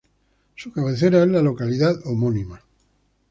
Su 0.55 0.73
cabecera 0.73 1.21
es 1.21 1.29
la 1.29 1.43
localidad 1.43 1.95
homónima. 2.05 2.63